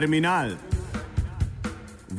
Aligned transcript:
Terminal. 0.00 0.48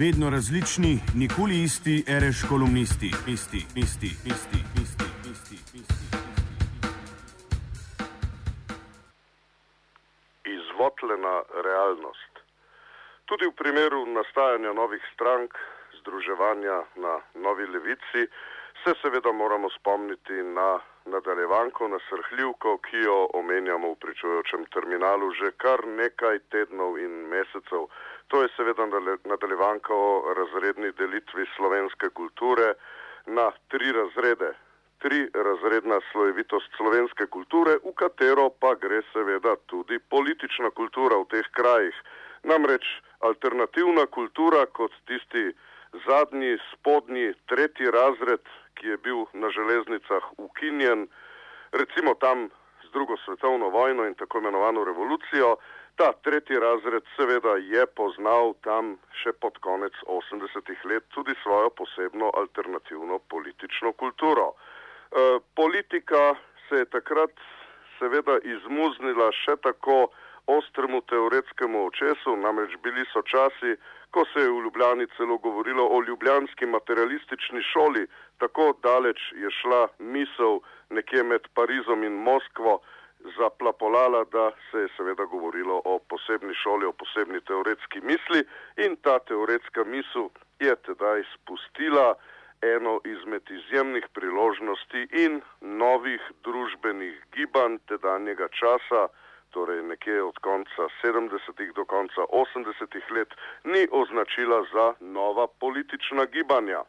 Vedno 0.02 0.29
različni, 0.29 0.93
nikoli 1.21 1.55
isti, 1.68 1.96
reš 2.23 2.38
kolumnisti, 2.50 3.09
isti, 3.36 3.61
isti, 3.84 4.09
isti, 4.34 4.59
isti, 4.84 5.07
isti, 5.32 5.57
isti. 5.79 6.05
Izvotljena 10.57 11.36
realnost. 11.68 12.33
Tudi 13.25 13.46
v 13.50 13.57
primeru 13.61 14.05
nastajanja 14.05 14.73
novih 14.82 15.02
strank, 15.13 15.52
združevanja 16.00 16.77
na 16.95 17.13
novi 17.45 17.66
levici, 17.66 18.21
se 18.84 18.92
seveda 19.01 19.32
moramo 19.32 19.70
spomniti 19.79 20.37
na 20.57 20.79
nadaljevanko, 21.05 21.87
na 21.87 22.00
srhljivko, 22.10 22.78
ki 22.78 22.97
jo 22.97 23.28
omenjamo 23.33 23.92
v 23.92 24.00
pričujočem 24.05 24.65
terminalu 24.73 25.32
že 25.33 25.51
kar 25.57 25.86
nekaj 25.87 26.39
tednov 26.54 26.97
in 27.00 27.28
mesecev. 27.33 27.87
To 28.28 28.42
je 28.42 28.50
seveda 28.55 28.86
nadaljevanka 29.25 29.93
o 29.93 30.33
razredni 30.33 30.92
delitvi 30.92 31.45
slovenske 31.56 32.09
kulture 32.09 32.73
na 33.25 33.52
tri 33.67 33.92
razrede. 33.92 34.53
Tri 35.02 35.30
razredna 35.33 35.97
slojevitost 36.11 36.69
slovenske 36.78 37.25
kulture, 37.25 37.80
v 37.83 37.94
katero 37.97 38.50
pa 38.50 38.75
gre 38.75 39.02
seveda 39.14 39.56
tudi 39.66 40.00
politična 40.00 40.70
kultura 40.70 41.17
v 41.17 41.25
teh 41.33 41.47
krajih. 41.58 41.95
Namreč 42.44 42.86
alternativna 43.20 44.06
kultura 44.06 44.66
kot 44.66 44.94
tisti 45.09 45.50
zadnji, 46.06 46.58
spodnji, 46.72 47.33
tretji 47.50 47.92
razred, 47.92 48.45
ki 48.81 48.88
je 48.88 48.98
bil 48.98 49.26
na 49.34 49.50
železnicah 49.53 50.23
ukinjen, 50.38 51.08
recimo 51.72 52.14
tam 52.14 52.50
z 52.84 52.92
drugo 52.94 53.18
svetovno 53.18 53.70
vojno 53.70 54.06
in 54.10 54.16
tako 54.16 54.38
imenovano 54.38 54.84
revolucijo. 54.84 55.56
Ta 55.96 56.12
tretji 56.23 56.60
razred 56.60 57.04
seveda 57.16 57.56
je 57.62 57.86
poznal 57.86 58.54
tam 58.64 58.98
še 59.22 59.34
pod 59.38 59.58
konec 59.62 59.94
80-ih 60.08 60.86
let 60.86 61.04
tudi 61.14 61.36
svojo 61.44 61.70
posebno 61.70 62.32
alternativno 62.34 63.20
politično 63.20 63.92
kulturo. 63.94 64.48
E, 64.52 65.40
politika 65.56 66.36
se 66.70 66.82
je 66.82 66.86
takrat 66.86 67.32
seveda 68.00 68.40
izmuznila 68.44 69.30
še 69.44 69.60
tako 69.62 70.08
ostremu 70.48 71.02
teoretskemu 71.02 71.86
očesu, 71.86 72.36
namreč 72.36 72.73
bili 72.84 73.06
so 73.14 73.22
časi, 73.22 73.76
ko 74.12 74.26
se 74.34 74.40
je 74.40 74.52
v 74.52 74.64
Ljubljani 74.64 75.08
celo 75.17 75.38
govorilo 75.38 75.88
o 75.88 76.02
ljubljanski 76.08 76.66
materialistični 76.66 77.62
šoli, 77.72 78.08
tako 78.38 78.73
daleč 78.84 79.20
je 79.36 79.52
šla 79.62 79.88
misel 80.00 80.59
nekje 80.90 81.23
med 81.23 81.48
Parizom 81.56 82.04
in 82.04 82.14
Moskvo 82.14 82.82
zaplapolala, 83.38 84.23
da 84.23 84.52
se 84.72 84.78
je 84.78 84.88
seveda 84.98 85.26
govorilo 85.26 85.82
o 85.86 86.00
posebni 86.00 86.54
šoli, 86.64 86.86
o 86.86 86.92
posebni 86.92 87.42
teoretski 87.42 88.02
misli. 88.02 88.44
In 88.78 88.95
ta 88.95 89.20
teoretska 89.20 89.84
misel 89.84 90.30
je 90.59 90.76
tedaj 90.76 91.23
spustila 91.34 92.16
eno 92.62 93.00
izmed 93.06 93.42
izjemnih 93.50 94.06
priložnosti 94.14 95.08
in 95.12 95.42
novih 95.62 96.22
družbenih 96.44 97.16
gibanj 97.34 97.78
tedanjega 97.88 98.48
časa, 98.48 99.08
torej 99.52 99.84
nekje 99.84 100.24
od 100.24 100.38
konca 100.48 100.88
70-ih 101.04 101.74
do 101.76 101.86
konca 101.86 102.22
80-ih 102.30 103.12
let, 103.12 103.36
ni 103.64 103.88
označila 103.92 104.64
za 104.74 104.94
nova 105.00 105.48
politična 105.48 106.26
gibanja. 106.26 106.84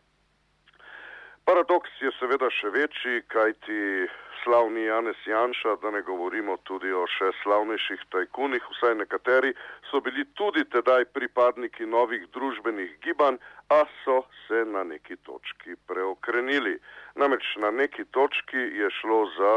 Paradoks 1.45 1.91
je 2.01 2.11
seveda 2.21 2.47
še 2.55 2.69
večji, 2.71 3.23
kajti 3.35 4.07
slavni 4.45 4.85
Janez 4.85 5.19
Janša, 5.27 5.75
da 5.83 5.91
ne 5.91 6.03
govorimo 6.07 6.57
tudi 6.69 6.93
o 6.95 7.03
še 7.11 7.33
slavnejših 7.43 8.05
tajkunih, 8.15 8.63
vsaj 8.75 8.95
nekateri, 9.01 9.51
so 9.91 10.01
bili 10.07 10.25
tudi 10.39 10.63
tedaj 10.71 11.09
pripadniki 11.17 11.87
novih 11.87 12.29
družbenih 12.35 12.95
gibanj, 13.03 13.41
a 13.75 13.83
so 14.05 14.21
se 14.47 14.65
na 14.75 14.85
neki 14.85 15.19
točki 15.27 15.75
preokrenili. 15.91 16.77
Namreč 17.19 17.57
na 17.65 17.71
neki 17.71 18.05
točki 18.15 18.63
je 18.79 18.91
šlo 19.01 19.21
za 19.39 19.53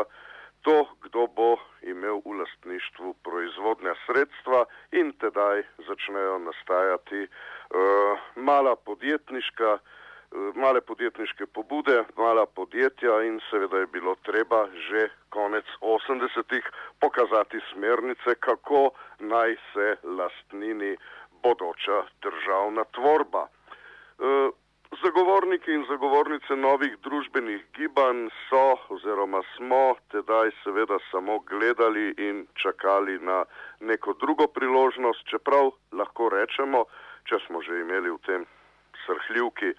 to, 0.65 0.85
kdo 1.01 1.27
bo 1.27 1.57
imel 1.81 2.21
v 2.25 2.41
lastništvu 2.41 3.13
proizvodnja 3.23 3.93
sredstva 4.05 4.65
in 4.91 5.13
tedaj 5.21 5.61
začnejo 5.87 6.39
nastajati 6.39 7.21
uh, 7.21 7.29
mala 8.35 8.75
podjetniška, 8.75 9.69
uh, 9.77 10.55
male 10.55 10.81
podjetniške 10.81 11.45
pobude, 11.45 12.03
mala 12.17 12.45
podjetja 12.45 13.21
in 13.29 13.37
seveda 13.49 13.77
je 13.77 13.91
bilo 13.93 14.15
treba 14.25 14.65
že 14.89 15.09
konec 15.29 15.65
80-ih 15.81 16.65
pokazati 16.99 17.61
smernice, 17.73 18.35
kako 18.39 18.89
naj 19.19 19.55
se 19.73 19.97
lastnini 20.03 20.97
bodoča 21.43 22.03
državna 22.25 22.83
tvorba. 22.97 23.47
Uh, 24.17 24.49
Zagovorniki 25.03 25.73
in 25.73 25.83
zagovornice 25.89 26.55
novih 26.55 26.93
družbenih 27.03 27.63
gibanj 27.75 28.27
so 28.47 28.63
oziroma 28.95 29.41
smo 29.55 29.95
tedaj 30.13 30.51
seveda 30.63 30.97
samo 31.11 31.39
gledali 31.49 32.13
in 32.17 32.45
čakali 32.61 33.17
na 33.19 33.43
neko 33.79 34.13
drugo 34.13 34.47
priložnost, 34.47 35.25
čeprav 35.31 35.71
lahko 35.91 36.29
rečemo, 36.29 36.85
če 37.27 37.39
smo 37.47 37.61
že 37.61 37.81
imeli 37.81 38.13
v 38.13 38.19
tem 38.27 38.45
srhljivki 39.05 39.73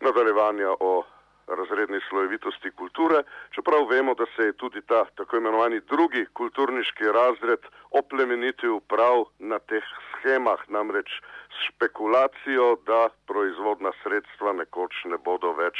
nadaljevanja 0.00 0.72
o 0.80 1.04
razredni 1.46 2.00
slojevitosti 2.08 2.70
kulture, 2.70 3.22
čeprav 3.50 3.86
vemo, 3.90 4.14
da 4.14 4.24
se 4.36 4.42
je 4.48 4.52
tudi 4.52 4.80
ta 4.86 5.04
tako 5.16 5.36
imenovani 5.36 5.80
drugi 5.90 6.26
kulturniški 6.32 7.12
razred 7.12 7.66
oplemenitil 7.90 8.80
prav 8.88 9.26
na 9.38 9.58
teh 9.58 9.84
schemah, 10.22 10.60
namreč 10.68 11.10
s 11.50 11.66
špekulacijo, 11.68 12.76
da 12.86 13.08
proizvodna 13.26 13.90
sredstva 14.02 14.52
nekoč 14.52 14.94
ne 15.10 15.18
bodo 15.18 15.52
več 15.58 15.78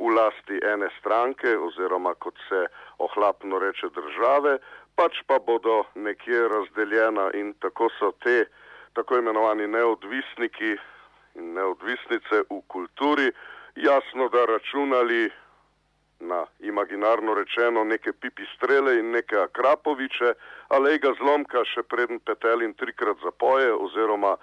v 0.00 0.08
lasti 0.16 0.60
ene 0.64 0.88
stranke 0.98 1.52
oziroma 1.58 2.14
kot 2.14 2.34
se 2.48 2.64
ohlapno 2.98 3.58
reče 3.60 3.92
države, 3.92 4.58
pač 4.96 5.20
pa 5.26 5.38
bodo 5.38 5.84
nekje 5.94 6.48
razdeljena 6.48 7.30
in 7.34 7.52
tako 7.60 7.90
so 7.98 8.12
te 8.24 8.46
tako 8.96 9.18
imenovani 9.20 9.68
neodvisniki 9.68 10.76
in 11.36 11.54
neodvisnice 11.54 12.44
v 12.50 12.60
kulturi 12.68 13.30
jasno, 13.76 14.28
da 14.28 14.44
računali 14.44 15.30
na 16.22 16.46
imaginarno 16.60 17.34
rečeno 17.34 17.84
neke 17.84 18.12
pipistrele 18.12 18.98
in 18.98 19.10
neke 19.10 19.36
akrapoviče, 19.36 20.34
ali 20.68 20.98
ga 20.98 21.12
zlomka 21.18 21.64
še 21.74 21.82
preden 21.82 22.20
petelin 22.20 22.74
trikrat 22.74 23.18
zapoje 23.24 23.72
oziroma 23.74 24.36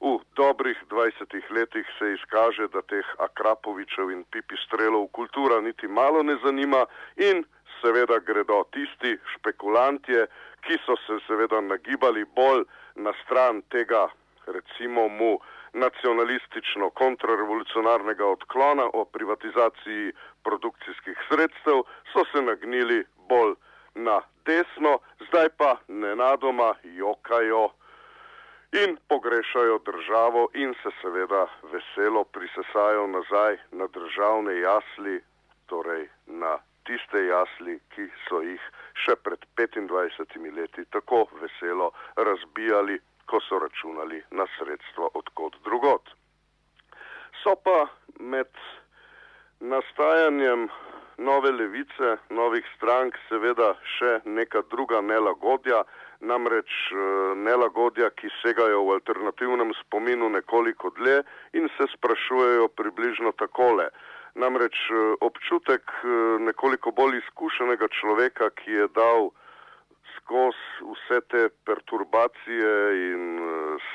v 0.00 0.18
dobrih 0.36 0.78
20 0.90 1.50
letih 1.50 1.86
se 1.98 2.12
izkaže, 2.14 2.68
da 2.68 2.82
teh 2.82 3.06
akrapovičev 3.26 4.10
in 4.10 4.24
pipistrelov 4.30 5.08
kultura 5.16 5.60
niti 5.60 5.88
malo 5.88 6.22
ne 6.22 6.36
zanima 6.44 6.84
in 7.16 7.44
seveda 7.80 8.18
gredo 8.18 8.62
tisti 8.72 9.16
špekulantje, 9.34 10.26
ki 10.64 10.78
so 10.86 10.96
se 11.06 11.18
seveda 11.26 11.60
nagibali 11.60 12.24
bolj 12.36 12.64
na 12.96 13.12
stran 13.24 13.62
tega, 13.72 14.06
recimo 14.46 15.08
mu, 15.08 15.38
nacionalistično 15.74 16.90
kontrarevolucionarnega 16.90 18.26
odklona 18.26 18.86
o 18.92 19.04
privatizaciji 19.04 20.12
produkcijskih 20.44 21.18
sredstev, 21.28 21.82
so 22.12 22.24
se 22.32 22.42
nagnili 22.42 23.04
bolj 23.28 23.54
na 23.94 24.20
desno, 24.46 24.98
zdaj 25.28 25.48
pa 25.58 25.76
nenadoma 25.88 26.74
jokajo 26.82 27.68
in 28.72 28.96
pogrešajo 29.08 29.78
državo 29.86 30.48
in 30.54 30.74
se 30.82 30.90
seveda 31.02 31.46
veselo 31.72 32.24
prisesajo 32.24 33.06
nazaj 33.06 33.58
na 33.72 33.86
državne 33.86 34.60
jasli, 34.60 35.20
torej 35.66 36.08
na 36.26 36.58
tiste 36.86 37.26
jasli, 37.26 37.78
ki 37.94 38.08
so 38.28 38.42
jih 38.42 38.62
še 39.06 39.16
pred 39.16 39.46
25 39.56 40.56
leti 40.56 40.84
tako 40.90 41.26
veselo 41.40 41.90
razbijali 42.16 42.98
ko 43.26 43.40
so 43.40 43.58
računali 43.58 44.22
na 44.30 44.46
sredstva 44.58 45.08
odkot 45.14 45.56
drugot. 45.64 46.10
So 47.42 47.56
pa 47.64 47.88
med 48.20 48.50
nastajanjem 49.64 50.68
nove 51.16 51.50
levice, 51.50 52.16
novih 52.30 52.64
strank, 52.76 53.16
seveda 53.28 53.74
še 53.96 54.18
neka 54.24 54.64
druga 54.70 55.00
nelagodja, 55.00 55.84
namreč 56.20 56.72
eh, 56.92 56.98
nelagodja, 57.46 58.10
ki 58.18 58.32
segajo 58.40 58.82
v 58.86 58.98
alternativnem 58.98 59.72
spominu 59.82 60.28
nekoliko 60.32 60.90
dlje 60.98 61.22
in 61.60 61.70
se 61.76 61.88
sprašujejo 61.94 62.68
približno 62.76 63.32
takole. 63.38 63.88
Namreč 64.34 64.76
eh, 64.90 65.14
občutek 65.20 65.96
eh, 66.02 66.12
nekoliko 66.50 66.92
bolj 66.92 67.20
izkušenega 67.22 67.88
človeka, 68.00 68.50
ki 68.60 68.80
je 68.80 68.88
dal 68.96 69.30
skozi 70.16 70.88
vse 70.88 71.20
te 71.28 71.48
perturbacije 71.66 72.74
in 73.10 73.24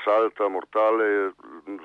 salta 0.04 0.50
mortale, 0.50 1.32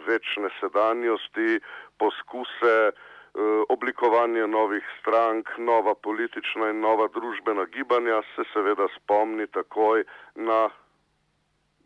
večne 0.07 0.51
sedanjosti, 0.61 1.61
poskuse 1.99 2.93
uh, 3.35 3.63
oblikovanja 3.69 4.47
novih 4.47 4.85
strank, 5.01 5.49
nova 5.59 5.95
politična 5.95 6.71
in 6.71 6.81
nova 6.81 7.09
družbena 7.15 7.65
gibanja, 7.65 8.23
se 8.35 8.43
seveda 8.53 8.87
spomni 8.97 9.47
takoj 9.47 10.05
na, 10.35 10.69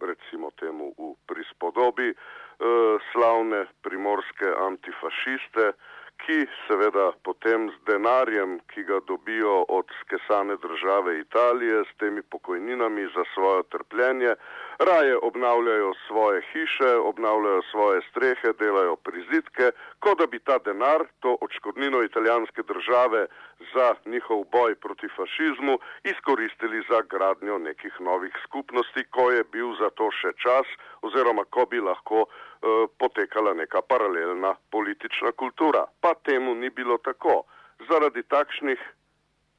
recimo 0.00 0.50
temu 0.50 0.92
v 0.98 1.14
prispodobi, 1.26 2.12
spodobi 2.12 2.14
uh, 2.58 3.00
slavne 3.12 3.66
primorske 3.82 4.48
antifašiste, 4.66 5.72
ki 6.18 6.46
seveda 6.66 7.12
potem 7.22 7.70
z 7.70 7.76
denarjem, 7.86 8.58
ki 8.74 8.82
ga 8.82 8.98
dobijo 9.06 9.64
od 9.68 9.86
skesane 10.00 10.56
države 10.56 11.20
Italije, 11.20 11.84
s 11.84 11.98
temi 11.98 12.22
pokojninami 12.22 13.06
za 13.14 13.24
svoje 13.34 13.62
trpljenje, 13.70 14.34
raje 14.78 15.16
obnavljajo 15.22 15.92
svoje 16.06 16.42
hiše, 16.52 16.94
obnavljajo 16.96 17.62
svoje 17.70 18.00
strehe, 18.10 18.52
delajo 18.58 18.96
prizitke, 18.96 19.70
kot 19.98 20.19
da 20.19 20.26
bi 20.26 20.38
ta 20.38 20.58
denar, 20.58 21.06
to 21.20 21.36
odškodnino 21.40 22.02
italijanske 22.02 22.62
države 22.62 23.26
za 23.75 23.94
njihov 24.06 24.44
boj 24.52 24.75
proti 24.75 25.08
fašizmu, 25.16 25.78
izkoristili 26.04 26.84
za 26.90 27.00
gradnjo 27.10 27.58
nekih 27.58 28.00
novih 28.00 28.34
skupnosti, 28.44 29.04
ko 29.10 29.30
je 29.30 29.44
bil 29.44 29.75
za 29.80 29.90
to 29.90 30.10
še 30.10 30.32
čas 30.42 30.66
oziroma 31.02 31.44
ko 31.44 31.66
bi 31.66 31.81
lahko 31.81 32.26
Eh, 32.58 32.86
potekala 32.98 33.54
neka 33.54 33.82
paralelna 33.82 34.54
politična 34.70 35.32
kultura. 35.32 35.84
Pa 36.00 36.14
temu 36.14 36.54
ni 36.54 36.70
bilo 36.70 36.98
tako. 36.98 37.42
Zaradi 37.88 38.22
takšnih 38.22 38.81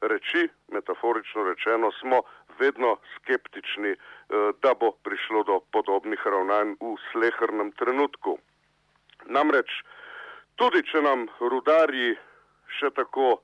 reči, 0.01 0.49
metaforično 0.67 1.43
rečeno, 1.43 1.91
smo 1.91 2.21
vedno 2.59 2.97
skeptični, 3.15 3.91
eh, 3.91 4.51
da 4.61 4.73
bo 4.73 4.91
prišlo 5.03 5.43
do 5.43 5.59
podobnih 5.71 6.21
ravnanj 6.25 6.75
v 6.79 6.95
slehrnem 7.11 7.71
trenutku. 7.71 8.37
Namreč, 9.25 9.69
tudi 10.55 10.83
če 10.83 11.01
nam 11.01 11.27
rudarji 11.39 12.17
še 12.79 12.91
tako 12.95 13.39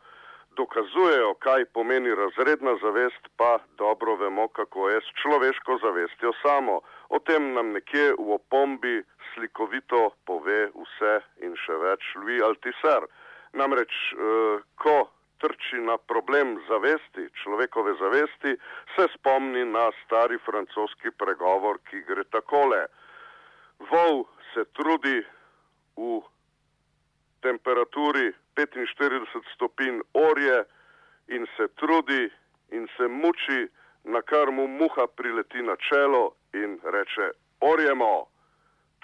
dokazujejo, 0.56 1.34
kaj 1.44 1.66
pomeni 1.76 2.16
razredna 2.16 2.76
zavest, 2.82 3.28
pa 3.38 3.60
dobro 3.78 4.16
vemo, 4.16 4.48
kako 4.48 4.90
je 4.90 5.02
s 5.02 5.10
človeško 5.22 5.78
zavestjo 5.84 6.32
samo. 6.42 6.80
O 7.10 7.20
tem 7.20 7.54
nam 7.54 7.74
nekje 7.76 8.14
v 8.20 8.38
opombi 8.40 9.02
slikovito 9.34 10.10
pove 10.26 10.70
vse 10.76 11.20
in 11.44 11.56
še 11.60 11.76
več 11.84 12.08
Louis 12.16 12.44
Althusser. 12.44 13.08
Namreč, 13.54 13.92
eh, 13.92 14.64
ko 14.76 15.10
trči 15.40 15.80
na 15.82 15.98
problem 15.98 16.56
zavesti, 16.68 17.30
človekove 17.44 17.94
zavesti, 18.00 18.56
se 18.96 19.08
spomni 19.16 19.66
na 19.66 19.90
stari 20.04 20.38
francoski 20.46 21.12
pregovor, 21.18 21.80
ki 21.90 22.02
gre 22.08 22.24
takole. 22.24 22.86
Vol 23.92 24.24
se 24.54 24.66
trudi 24.78 25.20
v 25.98 26.22
temperaturi 27.42 28.32
45 28.56 29.54
stopinj 29.56 30.00
orje 30.14 30.64
in 31.28 31.48
se 31.58 31.68
trudi 31.76 32.30
in 32.72 32.88
se 32.98 33.08
muči, 33.08 33.68
na 34.04 34.22
kar 34.22 34.52
mu 34.52 34.68
muha 34.68 35.08
prileti 35.08 35.62
na 35.62 35.76
čelo 35.76 36.36
in 36.54 36.80
reče: 36.84 37.32
Orjemo! 37.62 38.35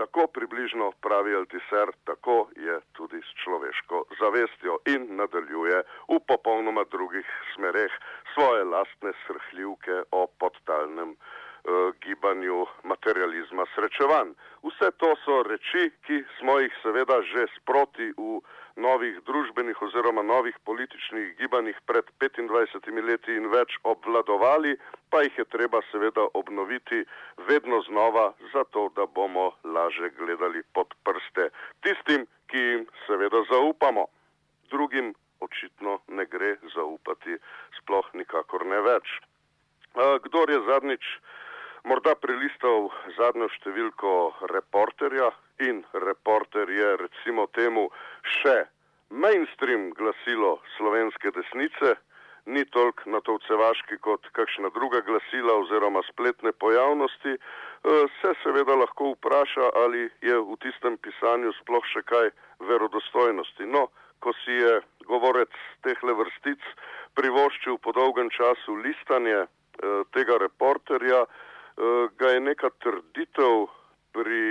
Tako 0.01 0.27
približno 0.27 0.91
pravi 1.01 1.35
Altiser, 1.35 1.89
tako 2.09 2.49
je 2.55 2.79
tudi 2.97 3.19
s 3.21 3.33
človeško 3.43 4.03
zavestjo 4.19 4.77
in 4.93 5.03
nadaljuje 5.15 5.83
v 6.09 6.17
popolnoma 6.27 6.83
drugih 6.91 7.27
smereh 7.53 7.93
svoje 8.33 8.63
lastne 8.63 9.11
srhljivke 9.27 9.99
o 10.11 10.25
podtalnem 10.41 11.11
uh, 11.11 11.93
gibanju 12.01 12.65
materializma 12.83 13.65
srečevanj. 13.75 14.33
Vse 14.65 14.89
to 14.97 15.11
so 15.25 15.43
reči, 15.51 15.91
ki 16.07 16.23
smo 16.39 16.57
jih 16.59 16.73
seveda 16.81 17.21
že 17.21 17.45
sproti 17.59 18.09
v 18.17 18.41
novih 18.75 19.19
družbenih 19.25 19.81
oziroma 19.81 20.23
novih 20.23 20.55
političnih 20.65 21.35
gibanjih 21.37 21.77
pred 21.85 22.05
25 22.21 23.01
leti 23.07 23.35
in 23.35 23.49
več 23.51 23.77
obvladovali, 23.83 24.75
pa 25.09 25.21
jih 25.23 25.37
je 25.37 25.45
treba 25.45 25.81
seveda 25.91 26.27
obnoviti 26.33 27.03
vedno 27.47 27.81
znova, 27.87 28.33
zato 28.53 28.89
da 28.95 29.05
bomo 29.05 29.51
laže 29.63 30.09
gledali 30.17 30.63
pod 30.73 30.93
prste 31.03 31.49
tistim, 31.81 32.27
ki 32.47 32.57
jim 32.57 32.87
seveda 33.07 33.43
zaupamo. 33.51 34.05
Drugim 34.71 35.13
očitno 35.39 35.99
ne 36.07 36.25
gre 36.25 36.55
zaupati, 36.75 37.37
sploh 37.79 38.07
nikakor 38.13 38.65
ne 38.65 38.81
več. 38.81 39.19
Kdor 40.23 40.49
je 40.49 40.59
zadnjič 40.67 41.05
morda 41.83 42.13
prelistal 42.15 42.89
zadnjo 43.17 43.49
številko 43.57 44.11
reporterja 44.53 45.31
in 45.69 45.83
reporter 45.93 46.69
je 46.69 46.97
recimo 46.97 47.47
temu 47.57 47.89
še 48.41 48.65
mainstream 49.09 49.91
glasilo 49.97 50.59
slovenske 50.77 51.31
desnice, 51.35 51.95
ni 52.45 52.63
toliko 52.73 53.11
natovcevaški 53.13 53.99
kot 54.01 54.25
kakšna 54.37 54.71
druga 54.73 55.01
glasila 55.05 55.57
oziroma 55.61 56.01
spletne 56.09 56.51
pojavnosti, 56.51 57.35
eh, 57.37 58.05
se 58.21 58.33
seveda 58.43 58.75
lahko 58.75 59.13
vpraša, 59.13 59.69
ali 59.83 60.09
je 60.21 60.37
v 60.39 60.57
tistem 60.63 60.97
pisanju 60.97 61.53
sploh 61.61 61.85
še 61.93 62.01
kaj 62.01 62.31
verodostojnosti. 62.59 63.65
No, 63.65 63.87
ko 64.19 64.33
si 64.45 64.57
je 64.57 64.81
govorec 65.05 65.53
tehle 65.83 66.13
vrstic 66.13 66.61
privoščil 67.13 67.77
po 67.77 67.91
dolgem 67.91 68.29
času 68.29 68.75
listanje 68.81 69.45
eh, 69.45 70.03
tega 70.13 70.37
reporterja, 70.37 71.25
Eh, 71.77 72.07
ga 72.19 72.29
je 72.35 72.39
neka 72.39 72.69
trditev 72.83 73.67
pri 74.11 74.43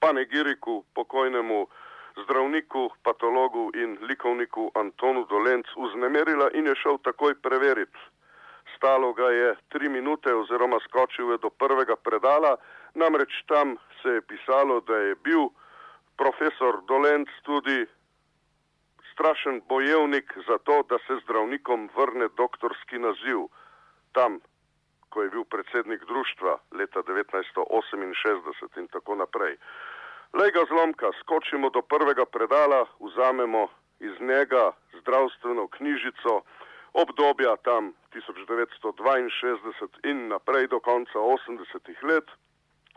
panegiriku 0.00 0.84
pokojnemu 0.94 1.66
zdravniku, 2.24 2.90
patologu 3.02 3.70
in 3.74 3.98
likovniku 4.00 4.70
Antonu 4.74 5.24
Dolenc 5.24 5.66
uznemerila 5.76 6.48
in 6.54 6.66
je 6.66 6.74
šel 6.82 6.98
takoj 6.98 7.34
preveriti. 7.42 7.98
Stalo 8.76 9.12
ga 9.12 9.28
je 9.30 9.56
tri 9.68 9.88
minute 9.88 10.34
oziroma 10.34 10.78
skočil 10.84 11.30
je 11.30 11.38
do 11.38 11.50
prvega 11.50 11.96
predala, 11.96 12.56
namreč 12.94 13.32
tam 13.46 13.76
se 14.02 14.08
je 14.08 14.20
pisalo, 14.20 14.80
da 14.80 14.96
je 14.96 15.14
bil 15.14 15.48
profesor 16.16 16.80
Dolenc 16.88 17.28
tudi 17.42 17.86
strašen 19.12 19.62
bojevnik 19.68 20.32
za 20.48 20.58
to, 20.58 20.82
da 20.88 20.98
se 20.98 21.20
zdravnikom 21.24 21.88
vrne 21.96 22.28
doktorski 22.36 22.98
naziv. 22.98 23.48
Tam 24.12 24.40
ko 25.08 25.22
je 25.22 25.30
bil 25.30 25.44
predsednik 25.44 26.04
društva 26.04 26.58
leta 26.72 27.02
1968 27.02 28.78
in 28.78 28.88
tako 28.88 29.14
naprej. 29.14 29.56
Lej 30.32 30.50
ga 30.50 30.62
zlomka, 30.68 31.10
skočimo 31.20 31.70
do 31.70 31.82
prvega 31.82 32.24
predala, 32.26 32.86
vzamemo 33.00 33.68
iz 34.00 34.20
njega 34.20 34.72
zdravstveno 35.00 35.68
knjižico 35.68 36.42
obdobja 36.92 37.56
tam 37.56 37.92
1962 38.12 39.88
in 40.04 40.28
naprej 40.28 40.66
do 40.66 40.80
konca 40.80 41.18
80-ih 41.18 42.02
let. 42.02 42.24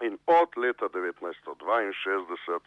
In 0.01 0.17
od 0.25 0.49
leta 0.57 0.85
1962 0.89 2.59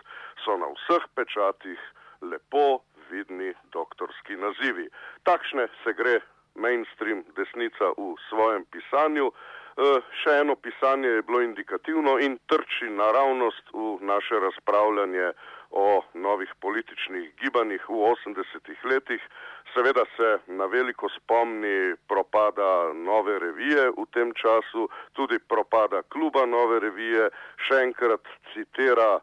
so 0.44 0.56
na 0.56 0.66
vseh 0.76 1.04
pečatih 1.14 1.80
lepo 2.22 2.80
vidni 3.10 3.54
doktorski 3.72 4.36
nazivi. 4.36 4.88
Takšne 5.22 5.68
se 5.84 5.92
gre 5.92 6.20
mainstream 6.54 7.24
desnica 7.36 7.92
v 7.96 8.14
svojem 8.28 8.64
pisanju. 8.70 9.30
E, 9.32 9.88
še 10.20 10.36
eno 10.42 10.56
pisanje 10.56 11.08
je 11.08 11.22
bilo 11.22 11.40
indikativno 11.40 12.18
in 12.20 12.38
trči 12.46 12.90
naravnost 12.90 13.72
v 13.72 13.96
naše 14.04 14.40
razpravljanje 14.40 15.32
o 15.72 16.02
novih 16.14 16.52
političnih 16.60 17.32
gibanjih 17.40 17.88
v 17.88 18.12
80-ih 18.12 18.84
letih. 18.84 19.22
Seveda 19.74 20.04
se 20.16 20.38
na 20.46 20.66
veliko 20.66 21.08
spomni 21.08 21.94
propada 22.08 22.92
nove 22.92 23.38
revije 23.38 23.88
v 23.96 24.04
tem 24.12 24.34
času, 24.36 24.88
tudi 25.12 25.38
propada 25.38 26.02
kluba 26.12 26.44
nove 26.46 26.80
revije, 26.80 27.30
še 27.68 27.80
enkrat 27.88 28.28
citira 28.52 29.22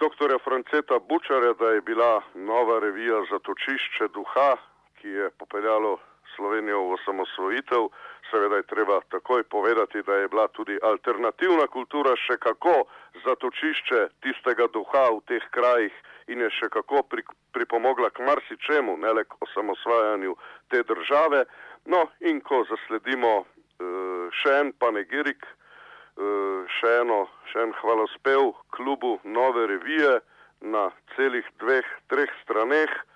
dr. 0.00 0.38
Franceta 0.44 0.98
Bučare, 0.98 1.52
da 1.60 1.76
je 1.76 1.80
bila 1.80 2.22
nova 2.34 2.80
revija 2.80 3.20
zatočišče 3.30 4.08
duha, 4.16 4.56
ki 4.96 5.08
je 5.08 5.30
popeljalo 5.38 5.98
Slovenijo 6.36 6.82
v 6.82 6.92
osamosvojitev, 6.96 7.88
seveda 8.30 8.56
je 8.56 8.62
treba 8.62 9.00
takoj 9.10 9.42
povedati, 9.42 10.02
da 10.02 10.14
je 10.14 10.28
bila 10.28 10.48
tudi 10.48 10.78
alternativna 10.82 11.66
kultura 11.66 12.16
še 12.16 12.36
kako 12.36 12.84
zatočišče 13.24 14.00
tistega 14.22 14.68
duha 14.74 15.08
v 15.16 15.22
teh 15.30 15.44
krajih 15.50 15.94
in 16.28 16.42
je 16.44 16.50
še 16.58 16.68
kako 16.68 17.02
pri, 17.10 17.24
pripomogla 17.52 18.10
k 18.10 18.26
marsičemu, 18.26 18.96
ne 18.96 19.12
le 19.12 19.24
k 19.24 19.38
osamosvajanju 19.40 20.36
te 20.70 20.82
države. 20.82 21.44
No 21.86 22.06
in 22.20 22.40
ko 22.40 22.64
zasledimo 22.68 23.32
uh, 23.40 24.28
še 24.42 24.60
en 24.60 24.72
panegirik, 24.76 25.46
uh, 25.46 26.66
še, 26.78 27.00
eno, 27.02 27.26
še 27.52 27.62
en 27.62 27.74
hvalospev 27.80 28.52
klubu 28.74 29.18
Nove 29.24 29.66
revije 29.70 30.18
na 30.60 30.90
celih 31.14 31.46
dveh, 31.62 31.86
treh 32.10 32.32
straneh, 32.42 32.90
Eh, 32.90 33.15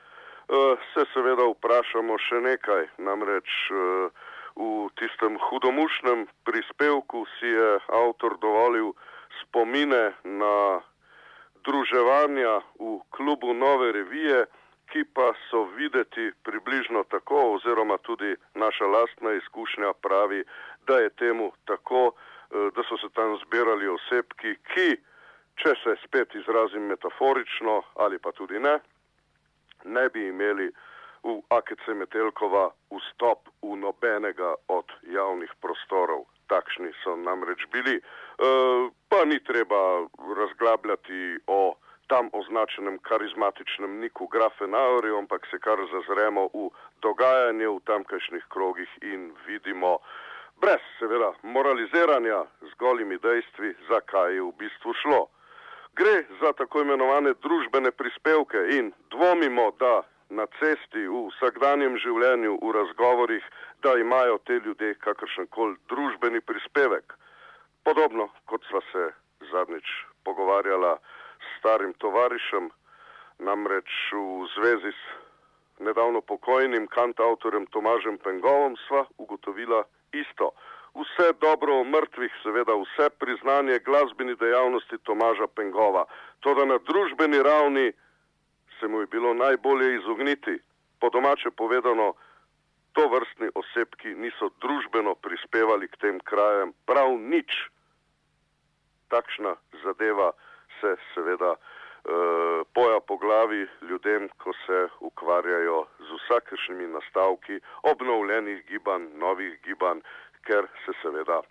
se 0.95 1.05
seveda 1.15 1.47
vprašamo 1.47 2.19
še 2.19 2.41
nekaj. 2.43 2.87
Namreč 2.99 3.49
eh, 3.71 4.11
v 4.59 4.91
tistem 4.99 5.39
hudomušnem 5.39 6.27
prispevku 6.45 7.25
si 7.39 7.47
je 7.47 7.79
avtor 7.87 8.35
dovolil 8.43 8.93
spomine 9.43 10.11
na 10.25 10.83
druževanja 11.63 12.61
v 12.81 12.99
klubu 13.15 13.55
Nove 13.55 13.93
revije, 13.93 14.47
ki 14.91 15.05
pa 15.15 15.31
so 15.47 15.69
videti 15.79 16.33
približno 16.43 17.05
tako, 17.07 17.55
oziroma 17.55 18.01
tudi 18.03 18.35
naša 18.59 18.87
lastna 18.91 19.37
izkušnja 19.39 19.93
pravi, 20.03 20.43
da 20.87 20.99
je 20.99 21.11
temu 21.11 21.53
tako, 21.65 22.11
eh, 22.51 22.71
da 22.75 22.83
so 22.91 22.99
se 22.99 23.09
tam 23.15 23.39
zbirali 23.47 23.87
osebki, 23.87 24.57
ki 24.75 24.89
če 25.63 25.77
se 25.85 25.95
spet 26.03 26.35
izrazim 26.35 26.91
metaforično 26.91 27.83
ali 28.03 28.19
pa 28.19 28.33
tudi 28.33 28.59
ne, 28.59 28.81
ne 29.85 30.09
bi 30.09 30.27
imeli 30.29 30.71
v 31.23 31.37
AKC 31.49 31.93
Metelkova 31.95 32.71
vstop 32.91 33.49
v 33.63 33.77
nobenega 33.77 34.55
od 34.69 34.89
javnih 35.05 35.53
prostorov. 35.61 36.25
Takšni 36.49 36.91
so 37.05 37.15
namreč 37.17 37.67
bili. 37.73 38.01
E, 38.01 38.03
pa 39.09 39.25
ni 39.25 39.39
treba 39.45 40.09
razglabljati 40.19 41.39
o 41.47 41.77
tam 42.11 42.29
označenem 42.33 42.99
karizmatičnem 42.99 44.01
Niku 44.01 44.27
Grafenauerju, 44.27 45.19
ampak 45.19 45.47
se 45.51 45.59
kar 45.59 45.79
zazremo 45.93 46.49
v 46.55 46.71
dogajanje 47.03 47.69
v 47.69 47.79
tamkajšnjih 47.87 48.45
krogih 48.49 48.91
in 49.03 49.31
vidimo, 49.47 49.99
brez 50.61 50.83
seveda 50.99 51.31
moraliziranja 51.43 52.41
z 52.67 52.73
golimi 52.83 53.19
dejstvi, 53.19 53.75
zakaj 53.89 54.35
je 54.35 54.43
v 54.43 54.53
bistvu 54.59 54.95
šlo. 55.03 55.23
Gre 55.99 56.25
za 56.41 56.53
tako 56.53 56.81
imenovane 56.81 57.35
družbene 57.43 57.91
prispevke 57.91 58.61
in 58.79 58.93
dvomimo, 59.11 59.71
da 59.79 60.03
na 60.31 60.47
cesti, 60.59 61.03
v 61.11 61.27
vsakdanjem 61.31 61.97
življenju, 61.99 62.59
v 62.63 62.73
razgovorih, 62.77 63.47
da 63.83 63.97
imajo 63.99 64.39
te 64.47 64.61
ljudje 64.65 64.95
kakršen 65.03 65.49
koli 65.51 65.77
družbeni 65.91 66.41
prispevek. 66.41 67.17
Podobno 67.85 68.29
kot 68.47 68.63
sva 68.71 68.81
se 68.93 69.09
zadnjič 69.51 69.89
pogovarjala 70.25 70.99
s 71.41 71.59
starim 71.59 71.95
tovarišem, 71.99 72.71
namreč 73.39 73.91
v 74.13 74.47
zvezi 74.55 74.93
s 74.93 75.03
nedavno 75.81 76.21
pokojnim 76.21 76.87
kantautorjem 76.87 77.67
Tomažem 77.75 78.19
Pengovom 78.19 78.77
sva 78.87 79.07
ugotovila 79.19 79.83
isto. 80.13 80.53
Vse 80.95 81.33
dobro 81.41 81.81
o 81.81 81.85
mrtvih, 81.85 82.33
seveda 82.43 82.75
vse 82.75 83.11
priznanje 83.11 83.79
glasbeni 83.79 84.35
dejavnosti 84.37 84.99
Tomaža 84.99 85.47
Pengova, 85.47 86.05
to 86.41 86.55
da 86.55 86.65
na 86.65 86.79
družbeni 86.79 87.43
ravni 87.43 87.93
se 88.81 88.89
mu 88.89 89.01
je 89.01 89.07
bilo 89.07 89.35
najbolje 89.35 89.95
izogniti. 89.95 90.59
Po 91.01 91.11
domače 91.11 91.51
povedano, 91.51 92.15
to 92.93 93.09
vrstni 93.09 93.49
osebki 93.55 94.15
niso 94.15 94.51
družbeno 94.61 95.15
prispevali 95.15 95.89
k 95.89 95.97
tem 95.97 96.21
krajem 96.21 96.73
prav 96.87 97.15
nič. 97.19 97.53
Takšna 99.09 99.55
zadeva 99.85 100.33
se 100.81 100.97
seveda 101.15 101.55
uh, 101.55 102.67
poja 102.75 103.01
po 103.01 103.17
glavi 103.17 103.67
ljudem, 103.83 104.29
ko 104.39 104.53
se 104.67 104.89
ukvarjajo 105.01 105.85
z 105.99 106.09
vsakršnimi 106.19 106.87
nastavki 106.87 107.61
obnovljenih 107.83 108.67
gibanj, 108.67 109.07
novih 109.15 109.61
gibanj, 109.63 110.01
ker 110.47 110.69
se 110.85 110.93
seveda 111.03 111.39
uh, 111.41 111.47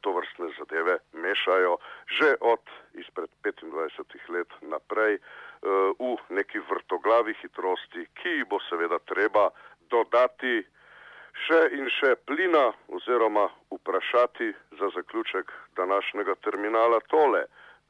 to 0.00 0.12
vrstne 0.12 0.50
zadeve 0.58 0.98
mešajo 1.12 1.78
že 2.18 2.36
od 2.40 2.62
izpred 2.94 3.30
25 3.44 4.28
let 4.28 4.50
naprej. 4.62 5.18
Uh, 5.18 5.96
v 5.96 6.20
neki 6.28 6.60
vrtoglavi 6.68 7.34
hitrosti, 7.40 8.04
ki 8.20 8.44
bo 8.44 8.60
seveda 8.68 8.98
treba 9.08 9.48
dodati 9.88 10.60
še 11.46 11.60
in 11.78 11.88
še 11.98 12.14
plina 12.28 12.70
oziroma 12.88 13.48
vprašati 13.72 14.52
za 14.78 14.90
zaključek 14.94 15.52
današnjega 15.76 16.34
terminala 16.44 17.00
tole. 17.08 17.44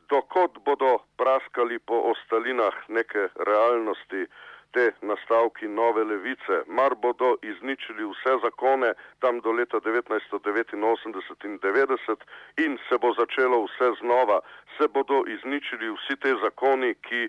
Dokot 0.08 0.58
bodo 0.64 0.98
praskali 1.16 1.78
po 1.78 2.00
ostalinah 2.12 2.74
neke 2.88 3.28
realnosti, 3.48 4.26
te 4.74 4.86
nastavki 5.10 5.68
nove 5.68 6.04
levice, 6.04 6.56
mar 6.66 6.94
bodo 7.04 7.36
izničili 7.42 8.04
vse 8.12 8.32
zakone 8.42 8.90
tam 9.22 9.40
do 9.40 9.52
leta 9.52 9.80
1989 9.80 11.44
in 11.48 11.58
90 11.60 12.16
in 12.64 12.78
se 12.88 12.98
bo 12.98 13.14
začelo 13.20 13.64
vse 13.66 13.88
znova, 14.00 14.40
se 14.76 14.88
bodo 14.88 15.22
izničili 15.36 15.94
vsi 15.96 16.16
te 16.16 16.34
zakoni, 16.42 16.94
ki 17.06 17.28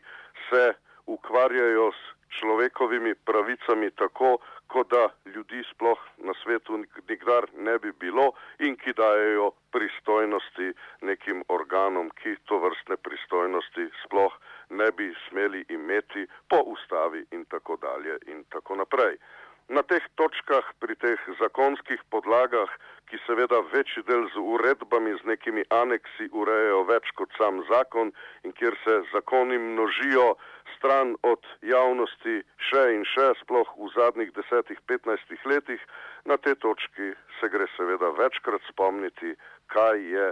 se 0.49 0.63
ukvarjajo 1.05 1.91
s 1.91 2.01
človekovimi 2.39 3.15
pravicami 3.15 3.91
tako, 3.91 4.37
kot 4.67 4.89
da 4.89 5.09
ljudi 5.25 5.63
sploh 5.71 5.99
na 6.17 6.33
svetu 6.43 6.77
nikdar 7.09 7.45
ne 7.57 7.77
bi 7.79 7.91
bilo 7.99 8.31
in 8.59 8.75
ki 8.75 8.93
dajo 8.97 9.51
pristojnosti 9.71 10.73
nekim 11.01 11.43
organom, 11.47 12.09
ki 12.09 12.35
to 12.45 12.59
vrstne 12.59 12.97
pristojnosti 12.97 13.87
sploh 14.03 14.33
ne 14.69 14.91
bi 14.91 15.13
smeli 15.29 15.65
imeti 15.69 16.27
po 16.49 16.59
ustavi 16.65 17.25
in 17.31 17.45
tako 17.45 17.77
dalje 17.81 18.17
in 18.27 18.43
tako 18.49 18.75
naprej. 18.75 19.17
Na 19.65 19.81
teh 19.81 20.03
točkah, 20.13 20.65
pri 20.77 20.93
teh 21.01 21.17
zakonskih 21.41 22.01
podlagah, 22.13 22.69
ki 23.09 23.17
seveda 23.25 23.63
večji 23.73 24.03
del 24.05 24.27
z 24.29 24.37
uredbami, 24.37 25.13
z 25.17 25.25
nekimi 25.25 25.63
aneksi 25.73 26.29
urejajo 26.29 26.83
več 26.85 27.09
kot 27.17 27.33
sam 27.37 27.63
zakon 27.69 28.11
in 28.45 28.53
kjer 28.53 28.77
se 28.83 28.97
zakoni 29.09 29.57
množijo 29.57 30.35
stran 30.75 31.15
od 31.25 31.41
javnosti 31.65 32.35
še 32.69 32.83
in 32.93 33.07
še, 33.09 33.31
sploh 33.41 33.71
v 33.77 33.89
zadnjih 33.95 34.29
desetih, 34.37 34.77
petnajstih 34.85 35.41
letih, 35.49 35.81
na 36.29 36.37
te 36.37 36.53
točki 36.53 37.15
se 37.39 37.49
gre 37.49 37.65
seveda 37.73 38.13
večkrat 38.21 38.61
spomniti, 38.69 39.33
kaj 39.73 39.97
je 40.13 40.29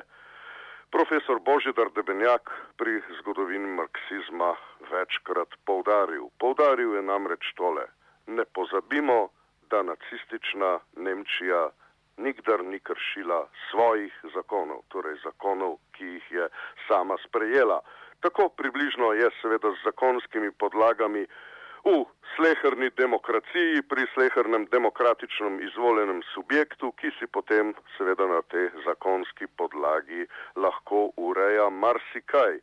profesor 0.94 1.42
Božidar 1.42 1.90
Debenjak 1.98 2.54
pri 2.78 3.02
zgodovini 3.18 3.74
marksizma 3.82 4.54
večkrat 4.94 5.58
poudaril. 5.66 6.30
Poudaril 6.38 6.94
je 7.00 7.06
namreč 7.10 7.50
tole 7.58 7.90
ne 8.28 8.46
pozabimo, 8.46 9.30
da 9.70 9.84
nacistična 9.84 10.80
Nemčija 10.96 11.70
nikdar 12.18 12.64
ni 12.64 12.80
kršila 12.80 13.48
svojih 13.72 14.14
zakonov, 14.34 14.84
torej 14.88 15.18
zakonov, 15.24 15.78
ki 15.98 16.06
jih 16.06 16.32
je 16.32 16.48
sama 16.88 17.18
sprejela. 17.28 17.82
Tako 18.22 18.50
približno 18.50 19.14
je 19.14 19.30
seveda 19.42 19.72
z 19.72 19.84
zakonskimi 19.84 20.52
podlagami 20.52 21.26
v 21.84 22.06
sleherni 22.36 22.90
demokraciji, 22.98 23.82
pri 23.90 24.06
slehernem 24.14 24.68
demokratičnem 24.72 25.60
izvoljenem 25.68 26.22
subjektu, 26.34 26.92
ki 26.92 27.12
si 27.20 27.28
potem 27.28 27.74
seveda 27.98 28.28
na 28.28 28.42
tej 28.42 28.70
zakonski 28.86 29.48
podlagi 29.58 30.28
lahko 30.56 31.12
ureja 31.18 31.70
marsikaj. 31.70 32.62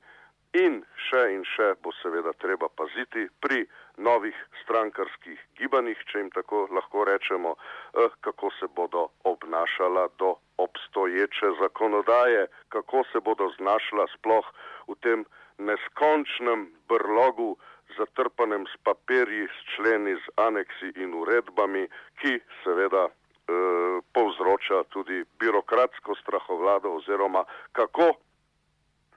In 0.59 0.81
še 1.07 1.21
in 1.31 1.45
še 1.47 1.77
bo 1.79 1.93
seveda 2.01 2.33
treba 2.43 2.67
paziti 2.75 3.29
pri 3.39 3.61
novih 4.03 4.35
strankarskih 4.63 5.39
gibanjih, 5.55 5.99
če 6.11 6.19
jim 6.19 6.31
tako 6.35 6.67
lahko 6.75 7.05
rečemo, 7.07 7.55
eh, 7.55 8.09
kako 8.27 8.51
se 8.59 8.67
bodo 8.67 9.11
obnašala 9.23 10.09
do 10.19 10.35
obstoječe 10.59 11.53
zakonodaje, 11.61 12.49
kako 12.69 13.05
se 13.13 13.21
bodo 13.21 13.47
znašla 13.59 14.07
sploh 14.17 14.47
v 14.89 14.97
tem 15.01 15.25
neskončnem 15.59 16.67
brlogu, 16.89 17.57
zatrpanem 17.99 18.67
s 18.67 18.75
papirji, 18.83 19.47
s 19.47 19.59
členi, 19.75 20.17
z 20.17 20.27
aneksi 20.37 20.93
in 20.97 21.15
uredbami, 21.15 21.87
ki 22.19 22.41
seveda 22.65 23.07
eh, 23.07 23.13
povzroča 24.15 24.83
tudi 24.91 25.23
birokratsko 25.39 26.19
strahovlado 26.19 26.91
oziroma 26.99 27.45
kako 27.73 28.11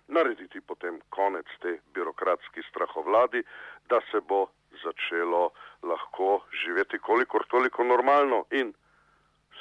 narediti 0.08 0.62
potem 0.62 1.00
konec 1.10 1.46
te 1.62 1.80
birokratski 1.94 2.62
strahovladi, 2.70 3.44
da 3.90 4.02
se 4.12 4.22
bo 4.22 4.48
začelo 4.84 5.50
lahko 5.84 6.42
živeti 6.66 7.00
kolikor 7.00 7.46
toliko 7.48 7.84
normalno 7.84 8.46
in 8.52 8.74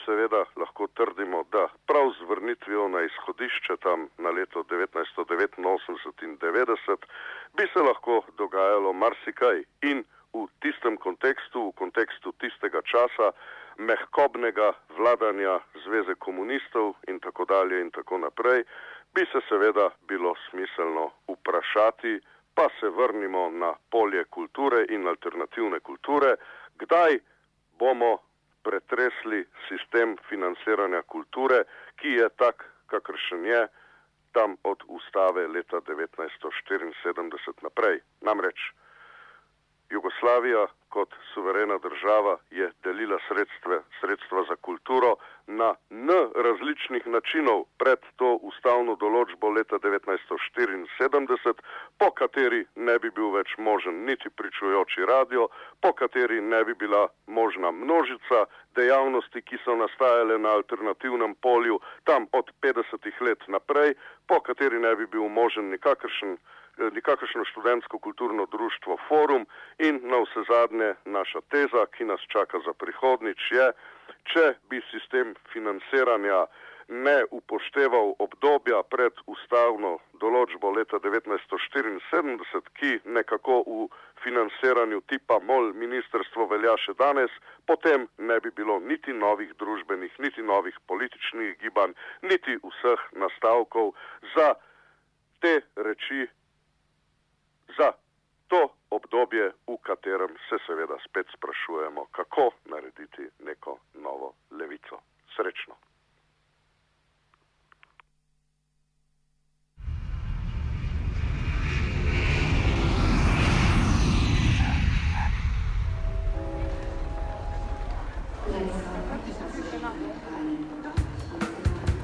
seveda 0.05 0.45
lahko 0.57 0.87
trdimo, 0.87 1.45
da 1.53 1.69
prav 1.87 2.11
z 2.19 2.29
vrnitvijo 2.29 2.89
na 2.89 3.03
izhodišče 3.03 3.77
tam 3.77 4.09
na 4.19 4.31
leto 4.31 4.63
1989 4.63 6.23
in 6.23 6.39
90 6.39 6.97
bi 7.57 7.69
se 7.73 7.79
lahko 7.79 8.23
dogajalo 8.39 8.93
marsikaj 8.93 9.63
in 9.83 10.05
v 10.33 10.47
tistem 10.61 10.97
kontekstu, 10.97 11.69
v 11.69 11.73
kontekstu 11.77 12.33
tistega 12.41 12.81
časa, 12.83 13.33
mehkobnega 13.79 14.73
vladanja 14.97 15.61
Zveze 15.85 16.15
komunistov 16.15 16.95
in 17.09 17.21
tako 17.21 17.45
dalje 17.45 17.81
in 17.81 17.91
tako 17.91 18.19
naprej, 18.19 18.65
bi 19.15 19.27
se 19.33 19.41
seveda 19.49 19.91
bilo 20.09 20.35
smiselno 20.51 21.11
vprašati, 21.29 22.21
pa 22.55 22.69
se 22.81 22.89
vrnimo 22.89 23.51
na 23.51 23.75
polje 23.91 24.25
kulture 24.25 24.85
in 24.89 25.09
alternativne 25.09 25.81
kulture, 25.81 26.35
kdaj 26.79 27.19
bomo 27.79 28.19
pretresli 28.63 29.45
sistem 29.69 30.17
financiranja 30.29 31.03
kulture, 31.03 31.65
ki 31.97 32.09
je 32.09 32.29
tak, 32.37 32.65
kakršen 32.87 33.45
je 33.45 33.67
tam 34.33 34.57
od 34.65 34.83
ustave 34.89 35.47
leta 35.49 35.77
1974 35.77 37.63
naprej. 37.63 38.01
Namreč 38.21 38.73
Jugoslavija 39.93 40.67
kot 40.89 41.15
suverena 41.35 41.79
država 41.79 42.37
je 42.51 42.71
delila 42.85 43.19
sredstve, 43.29 43.77
sredstva 44.01 44.45
za 44.49 44.57
kulturo 44.57 45.17
na 45.47 45.75
n 45.91 46.11
različnih 46.47 47.07
načinov 47.07 47.65
pred 47.83 48.01
to 48.17 48.29
ustavno 48.51 48.97
določbo 49.05 49.51
leta 49.57 49.77
1974, 49.85 51.55
po 52.01 52.09
kateri 52.21 52.63
ne 52.89 52.99
bi 53.03 53.11
bil 53.11 53.33
več 53.37 53.57
možen 53.69 54.05
niti 54.09 54.31
pričujoči 54.41 55.09
radio, 55.13 55.49
po 55.81 55.93
kateri 55.93 56.41
ne 56.41 56.65
bi 56.65 56.75
bila 56.85 57.03
možna 57.27 57.71
množica 57.71 58.45
dejavnosti, 58.77 59.43
ki 59.43 59.61
so 59.65 59.77
nastajale 59.77 60.39
na 60.39 60.57
alternativnem 60.61 61.35
polju 61.35 61.81
tam 62.05 62.29
od 62.33 62.53
50 62.63 63.23
let 63.29 63.49
naprej, 63.49 63.95
po 64.29 64.41
kateri 64.41 64.81
ne 64.81 64.97
bi 64.97 65.07
bil 65.07 65.29
možen 65.29 65.71
nikakršen 65.77 66.37
nikakršno 66.79 67.45
študentsko 67.45 67.99
kulturno 67.99 68.47
društvo 68.47 68.97
Forum 69.09 69.47
in 69.79 70.01
na 70.03 70.19
vse 70.25 70.43
zadnje 70.49 70.95
naša 71.05 71.41
teza, 71.41 71.87
ki 71.87 72.05
nas 72.05 72.21
čaka 72.33 72.59
za 72.67 72.73
prihodnič, 72.73 73.51
je, 73.51 73.73
če 74.33 74.55
bi 74.71 74.81
sistem 74.91 75.35
financiranja 75.53 76.47
ne 76.89 77.25
upošteval 77.31 78.15
obdobja 78.19 78.83
pred 78.83 79.13
ustavno 79.27 79.99
določbo 80.21 80.73
leta 80.77 80.99
1974, 81.01 82.73
ki 82.79 82.99
nekako 83.05 83.63
v 83.67 83.87
financiranju 84.25 85.01
tipa 85.09 85.39
MOL 85.41 85.73
ministrstvo 85.79 86.47
velja 86.51 86.75
še 86.85 86.95
danes, 86.99 87.33
potem 87.67 88.09
ne 88.19 88.41
bi 88.41 88.51
bilo 88.51 88.79
niti 88.81 89.13
novih 89.13 89.55
družbenih, 89.59 90.13
niti 90.19 90.43
novih 90.43 90.77
političnih 90.87 91.57
gibanj, 91.63 91.97
niti 92.23 92.59
vseh 92.61 93.09
nastavkov 93.25 93.95
za 94.35 94.55
te 95.41 95.61
reči 95.77 96.29
za 97.79 97.93
to 98.49 98.69
obdobje, 98.91 99.53
v 99.67 99.77
katerem 99.83 100.37
se 100.49 100.57
seveda 100.67 100.97
spet 101.09 101.27
sprašujemo, 101.37 102.07
kako 102.11 102.51
narediti 102.65 103.29
neko 103.45 103.79
novo 103.95 104.35
levico. 104.51 105.01
Srečno. 105.37 105.75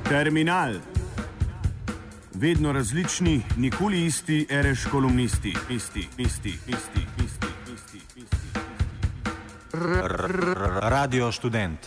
Terminal 0.09 0.73
vedno 2.41 2.73
različni, 2.73 3.43
nikoli 3.57 4.05
isti, 4.05 4.47
reš 4.51 4.85
kolumnisti, 4.91 5.55
isti, 5.71 6.09
isti, 6.19 6.49
isti, 6.49 7.01
isti, 7.25 7.47
isti, 7.75 7.99
isti. 8.17 8.49
Radio 10.81 11.33
študent. 11.33 11.77